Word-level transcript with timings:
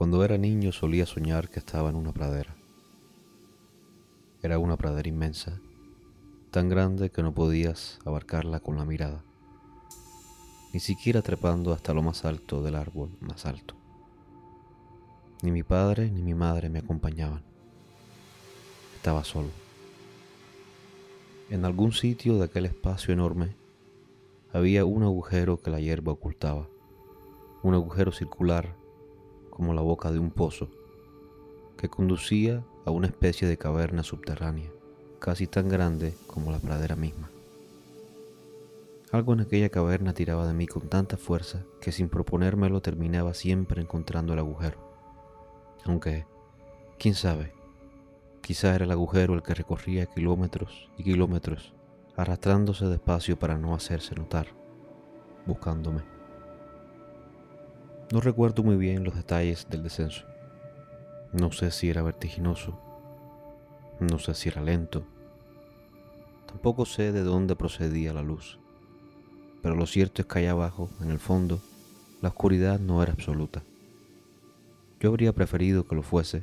Cuando 0.00 0.24
era 0.24 0.38
niño 0.38 0.72
solía 0.72 1.04
soñar 1.04 1.50
que 1.50 1.58
estaba 1.58 1.90
en 1.90 1.96
una 1.96 2.10
pradera. 2.14 2.56
Era 4.42 4.58
una 4.58 4.78
pradera 4.78 5.10
inmensa, 5.10 5.60
tan 6.50 6.70
grande 6.70 7.10
que 7.10 7.22
no 7.22 7.34
podías 7.34 7.98
abarcarla 8.06 8.60
con 8.60 8.78
la 8.78 8.86
mirada, 8.86 9.22
ni 10.72 10.80
siquiera 10.80 11.20
trepando 11.20 11.74
hasta 11.74 11.92
lo 11.92 12.00
más 12.00 12.24
alto 12.24 12.62
del 12.62 12.76
árbol 12.76 13.10
más 13.20 13.44
alto. 13.44 13.74
Ni 15.42 15.50
mi 15.50 15.62
padre 15.62 16.10
ni 16.10 16.22
mi 16.22 16.32
madre 16.32 16.70
me 16.70 16.78
acompañaban. 16.78 17.42
Estaba 18.96 19.22
solo. 19.22 19.50
En 21.50 21.66
algún 21.66 21.92
sitio 21.92 22.38
de 22.38 22.44
aquel 22.46 22.64
espacio 22.64 23.12
enorme 23.12 23.54
había 24.54 24.86
un 24.86 25.02
agujero 25.02 25.60
que 25.60 25.70
la 25.70 25.78
hierba 25.78 26.12
ocultaba, 26.12 26.66
un 27.62 27.74
agujero 27.74 28.12
circular 28.12 28.80
como 29.60 29.74
la 29.74 29.82
boca 29.82 30.10
de 30.10 30.18
un 30.18 30.30
pozo, 30.30 30.70
que 31.76 31.90
conducía 31.90 32.64
a 32.86 32.90
una 32.90 33.08
especie 33.08 33.46
de 33.46 33.58
caverna 33.58 34.02
subterránea, 34.02 34.70
casi 35.18 35.46
tan 35.46 35.68
grande 35.68 36.14
como 36.26 36.50
la 36.50 36.58
pradera 36.58 36.96
misma. 36.96 37.28
Algo 39.12 39.34
en 39.34 39.40
aquella 39.40 39.68
caverna 39.68 40.14
tiraba 40.14 40.46
de 40.46 40.54
mí 40.54 40.66
con 40.66 40.88
tanta 40.88 41.18
fuerza 41.18 41.62
que 41.82 41.92
sin 41.92 42.08
proponérmelo 42.08 42.80
terminaba 42.80 43.34
siempre 43.34 43.82
encontrando 43.82 44.32
el 44.32 44.38
agujero. 44.38 44.78
Aunque, 45.84 46.24
quién 46.98 47.14
sabe, 47.14 47.52
quizá 48.40 48.74
era 48.74 48.86
el 48.86 48.92
agujero 48.92 49.34
el 49.34 49.42
que 49.42 49.52
recorría 49.52 50.06
kilómetros 50.06 50.88
y 50.96 51.04
kilómetros 51.04 51.74
arrastrándose 52.16 52.86
despacio 52.86 53.38
para 53.38 53.58
no 53.58 53.74
hacerse 53.74 54.14
notar, 54.14 54.46
buscándome. 55.44 56.19
No 58.12 58.20
recuerdo 58.20 58.64
muy 58.64 58.76
bien 58.76 59.04
los 59.04 59.14
detalles 59.14 59.68
del 59.70 59.84
descenso. 59.84 60.24
No 61.32 61.52
sé 61.52 61.70
si 61.70 61.88
era 61.88 62.02
vertiginoso, 62.02 62.76
no 64.00 64.18
sé 64.18 64.34
si 64.34 64.48
era 64.48 64.60
lento, 64.60 65.04
tampoco 66.46 66.86
sé 66.86 67.12
de 67.12 67.22
dónde 67.22 67.54
procedía 67.54 68.12
la 68.12 68.22
luz, 68.22 68.58
pero 69.62 69.76
lo 69.76 69.86
cierto 69.86 70.22
es 70.22 70.26
que 70.26 70.40
allá 70.40 70.50
abajo, 70.50 70.90
en 71.00 71.12
el 71.12 71.20
fondo, 71.20 71.60
la 72.20 72.30
oscuridad 72.30 72.80
no 72.80 73.00
era 73.00 73.12
absoluta. 73.12 73.62
Yo 74.98 75.10
habría 75.10 75.32
preferido 75.32 75.86
que 75.86 75.94
lo 75.94 76.02
fuese, 76.02 76.42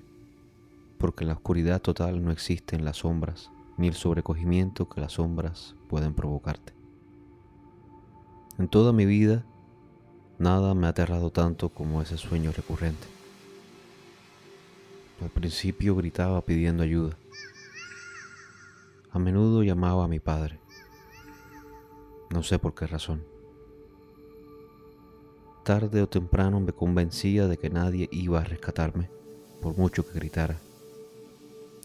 porque 0.97 1.25
en 1.25 1.27
la 1.27 1.33
oscuridad 1.33 1.81
total 1.81 2.23
no 2.23 2.31
existen 2.31 2.85
las 2.85 2.97
sombras 2.97 3.51
ni 3.77 3.89
el 3.89 3.93
sobrecogimiento 3.93 4.87
que 4.87 5.01
las 5.01 5.13
sombras 5.13 5.75
pueden 5.89 6.13
provocarte. 6.13 6.73
En 8.57 8.69
toda 8.69 8.93
mi 8.93 9.05
vida, 9.05 9.45
nada 10.39 10.73
me 10.73 10.87
ha 10.87 10.91
aterrado 10.91 11.29
tanto 11.31 11.69
como 11.69 12.01
ese 12.01 12.17
sueño 12.17 12.51
recurrente. 12.51 13.07
Al 15.21 15.29
principio 15.29 15.95
gritaba 15.95 16.41
pidiendo 16.41 16.83
ayuda. 16.83 17.17
A 19.11 19.19
menudo 19.19 19.63
llamaba 19.63 20.05
a 20.05 20.07
mi 20.07 20.19
padre. 20.19 20.59
No 22.29 22.43
sé 22.43 22.59
por 22.59 22.75
qué 22.75 22.85
razón. 22.85 23.23
Tarde 25.63 26.01
o 26.01 26.07
temprano 26.07 26.59
me 26.59 26.71
convencía 26.71 27.47
de 27.47 27.57
que 27.57 27.69
nadie 27.69 28.07
iba 28.11 28.39
a 28.39 28.43
rescatarme, 28.43 29.09
por 29.61 29.75
mucho 29.77 30.05
que 30.05 30.13
gritara. 30.13 30.59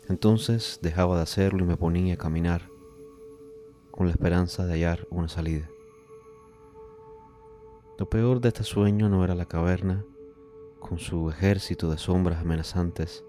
Entonces 0.08 0.78
dejaba 0.82 1.16
de 1.16 1.22
hacerlo 1.22 1.64
y 1.64 1.66
me 1.66 1.76
ponía 1.76 2.14
a 2.14 2.18
caminar 2.18 2.68
con 3.90 4.06
la 4.06 4.12
esperanza 4.12 4.66
de 4.66 4.74
hallar 4.74 5.06
una 5.10 5.28
salida. 5.28 5.68
Lo 8.02 8.10
peor 8.10 8.40
de 8.40 8.48
este 8.48 8.64
sueño 8.64 9.08
no 9.08 9.22
era 9.22 9.36
la 9.36 9.46
caverna 9.46 10.04
con 10.80 10.98
su 10.98 11.30
ejército 11.30 11.88
de 11.88 11.98
sombras 11.98 12.40
amenazantes, 12.40 13.22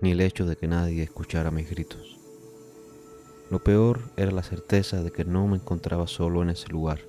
ni 0.00 0.10
el 0.10 0.20
hecho 0.20 0.46
de 0.46 0.56
que 0.56 0.66
nadie 0.66 1.04
escuchara 1.04 1.52
mis 1.52 1.70
gritos. 1.70 2.18
Lo 3.52 3.62
peor 3.62 4.00
era 4.16 4.32
la 4.32 4.42
certeza 4.42 5.04
de 5.04 5.12
que 5.12 5.24
no 5.24 5.46
me 5.46 5.58
encontraba 5.58 6.08
solo 6.08 6.42
en 6.42 6.50
ese 6.50 6.70
lugar, 6.70 7.02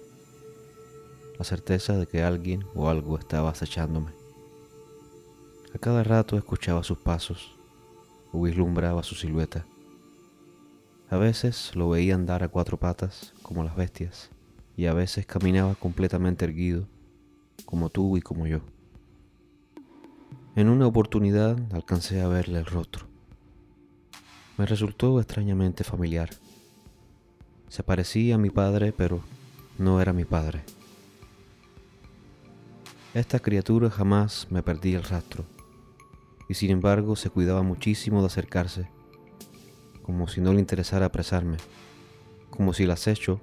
la 1.40 1.44
certeza 1.44 1.98
de 1.98 2.06
que 2.06 2.22
alguien 2.22 2.64
o 2.76 2.88
algo 2.88 3.18
estaba 3.18 3.50
acechándome. 3.50 4.12
A 5.74 5.80
cada 5.80 6.04
rato 6.04 6.38
escuchaba 6.38 6.84
sus 6.84 7.00
pasos 7.00 7.58
o 8.32 8.40
vislumbraba 8.44 9.02
su 9.02 9.16
silueta. 9.16 9.66
A 11.10 11.18
veces 11.18 11.76
lo 11.76 11.90
veía 11.90 12.14
andar 12.14 12.44
a 12.44 12.50
cuatro 12.50 12.78
patas, 12.78 13.34
como 13.42 13.64
las 13.64 13.76
bestias, 13.76 14.30
y 14.76 14.86
a 14.88 14.94
veces 14.94 15.26
caminaba 15.26 15.76
completamente 15.76 16.46
erguido, 16.46 16.88
como 17.66 17.90
tú 17.90 18.18
y 18.18 18.22
como 18.22 18.48
yo. 18.48 18.62
En 20.56 20.70
una 20.70 20.88
oportunidad 20.88 21.58
alcancé 21.74 22.22
a 22.22 22.28
verle 22.28 22.60
el 22.60 22.66
rostro. 22.66 23.08
Me 24.58 24.66
resultó 24.66 25.20
extrañamente 25.20 25.84
familiar. 25.84 26.30
Se 27.70 27.82
parecía 27.82 28.36
a 28.36 28.38
mi 28.38 28.52
padre, 28.52 28.94
pero 28.94 29.22
no 29.80 30.00
era 30.00 30.14
mi 30.14 30.26
padre. 30.26 30.64
Esta 33.14 33.40
criatura 33.40 33.90
jamás 33.90 34.48
me 34.50 34.64
perdí 34.64 34.94
el 34.96 35.04
rastro 35.04 35.46
y 36.50 36.56
sin 36.56 36.72
embargo 36.72 37.16
se 37.16 37.30
cuidaba 37.30 37.64
muchísimo 37.64 38.22
de 38.22 38.28
acercarse, 38.28 38.88
como 40.02 40.28
si 40.28 40.42
no 40.42 40.54
le 40.54 40.60
interesara 40.60 41.08
apresarme, 41.08 41.58
como 42.50 42.74
si 42.74 42.84
el 42.84 42.92
acecho, 42.92 43.40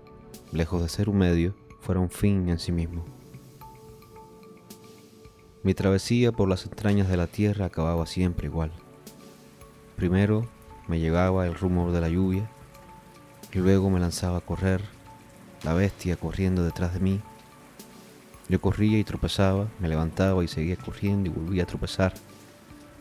lejos 0.53 0.83
de 0.83 0.89
ser 0.89 1.09
un 1.09 1.19
medio, 1.19 1.55
fuera 1.81 2.01
un 2.01 2.11
fin 2.11 2.49
en 2.49 2.59
sí 2.59 2.73
mismo. 2.73 3.05
Mi 5.63 5.75
travesía 5.75 6.33
por 6.33 6.49
las 6.49 6.65
entrañas 6.65 7.09
de 7.09 7.17
la 7.17 7.27
tierra 7.27 7.67
acababa 7.67 8.07
siempre 8.07 8.47
igual. 8.47 8.73
Primero 9.97 10.49
me 10.89 11.01
llegaba 11.01 11.47
el 11.47 11.55
rumor 11.55 11.93
de 11.93 12.01
la 12.01 12.09
lluvia 12.09 12.51
y 13.53 13.59
luego 13.59 13.91
me 13.91 14.01
lanzaba 14.01 14.39
a 14.39 14.43
correr, 14.43 14.83
la 15.63 15.75
bestia 15.75 16.17
corriendo 16.17 16.65
detrás 16.65 16.95
de 16.95 17.01
mí. 17.01 17.21
Yo 18.49 18.61
corría 18.61 18.99
y 18.99 19.05
tropezaba, 19.05 19.69
me 19.79 19.89
levantaba 19.89 20.43
y 20.43 20.49
seguía 20.49 20.77
corriendo 20.77 21.29
y 21.29 21.33
volvía 21.33 21.65
a 21.65 21.67
tropezar 21.67 22.15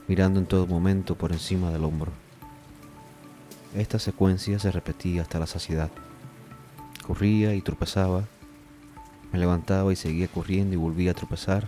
mirando 0.09 0.39
en 0.39 0.47
todo 0.47 0.65
momento 0.65 1.13
por 1.13 1.31
encima 1.31 1.69
del 1.69 1.83
hombro. 1.83 2.11
Esta 3.75 3.99
secuencia 3.99 4.57
se 4.57 4.71
repetía 4.71 5.21
hasta 5.21 5.37
la 5.37 5.45
saciedad. 5.45 5.91
Corría 7.09 7.55
y 7.55 7.61
tropezaba, 7.63 8.25
me 9.33 9.39
levantaba 9.39 9.91
y 9.91 9.95
seguía 9.95 10.27
corriendo 10.27 10.75
y 10.75 10.77
volvía 10.77 11.09
a 11.09 11.15
tropezar, 11.15 11.67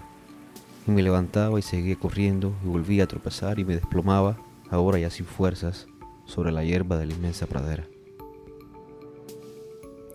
y 0.85 0.91
me 0.91 1.01
levantaba 1.01 1.57
y 1.57 1.63
seguía 1.63 1.95
corriendo 1.95 2.53
y 2.63 2.67
volvía 2.67 3.05
a 3.05 3.07
tropezar 3.07 3.57
y 3.57 3.65
me 3.65 3.73
desplomaba, 3.73 4.37
ahora 4.69 4.99
ya 4.99 5.09
sin 5.09 5.25
fuerzas, 5.25 5.87
sobre 6.25 6.51
la 6.51 6.63
hierba 6.63 6.95
de 6.97 7.07
la 7.07 7.13
inmensa 7.13 7.47
pradera. 7.47 7.87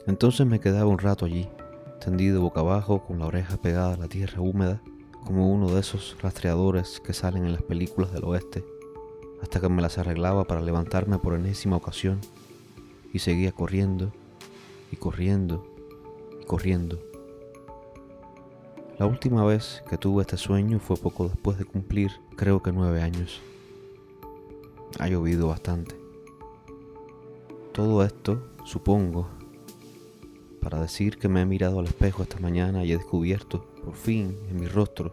Entonces 0.07 0.47
me 0.47 0.61
quedaba 0.61 0.87
un 0.87 1.01
rato 1.01 1.25
allí, 1.25 1.49
tendido 2.01 2.41
boca 2.41 2.61
abajo, 2.61 3.03
con 3.05 3.19
la 3.19 3.27
oreja 3.27 3.57
pegada 3.57 3.95
a 3.95 3.99
la 3.99 4.07
tierra 4.07 4.41
húmeda, 4.41 4.81
como 5.25 5.53
uno 5.53 5.75
de 5.75 5.81
esos 5.81 6.17
rastreadores 6.23 7.01
que 7.01 7.13
salen 7.13 7.47
en 7.47 7.53
las 7.53 7.63
películas 7.63 8.13
del 8.13 8.23
oeste, 8.23 8.65
hasta 9.43 9.59
que 9.59 9.69
me 9.69 9.83
las 9.83 9.99
arreglaba 9.99 10.45
para 10.45 10.63
levantarme 10.63 11.19
por 11.19 11.35
enésima 11.35 11.75
ocasión 11.75 12.21
y 13.13 13.19
seguía 13.19 13.51
corriendo 13.51 14.13
y 14.91 14.97
corriendo 14.97 15.67
y 16.41 16.45
corriendo. 16.45 17.01
La 18.99 19.07
última 19.07 19.45
vez 19.45 19.83
que 19.89 19.99
tuve 19.99 20.23
este 20.23 20.37
sueño 20.37 20.79
fue 20.79 20.97
poco 20.97 21.29
después 21.29 21.59
de 21.59 21.65
cumplir, 21.65 22.11
creo 22.37 22.63
que 22.63 22.73
nueve 22.73 23.03
años. 23.03 23.41
Ha 24.99 25.09
llovido 25.09 25.49
bastante. 25.49 25.95
Todo 27.73 28.03
esto, 28.03 28.43
supongo, 28.65 29.29
para 30.61 30.81
decir 30.81 31.19
que 31.19 31.29
me 31.29 31.43
he 31.43 31.47
mirado 31.47 31.81
al 31.81 31.87
espejo 31.87 32.23
esta 32.23 32.39
mañana 32.39 32.85
y 32.85 32.93
he 32.93 32.97
descubierto, 32.97 33.67
por 33.85 33.95
fin, 33.95 34.39
en 34.49 34.61
mi 34.61 34.67
rostro, 34.67 35.13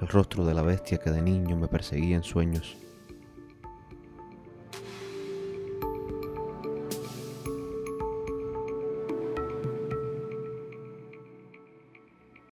el 0.00 0.06
rostro 0.06 0.44
de 0.44 0.54
la 0.54 0.62
bestia 0.62 0.98
que 0.98 1.10
de 1.10 1.20
niño 1.20 1.56
me 1.56 1.66
perseguía 1.66 2.16
en 2.16 2.22
sueños 2.22 2.76